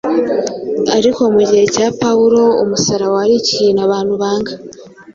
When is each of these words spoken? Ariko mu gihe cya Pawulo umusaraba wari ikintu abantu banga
Ariko 0.97 1.21
mu 1.33 1.41
gihe 1.49 1.65
cya 1.75 1.87
Pawulo 2.01 2.41
umusaraba 2.63 3.13
wari 3.19 3.35
ikintu 3.41 3.79
abantu 3.87 4.13
banga 4.21 4.53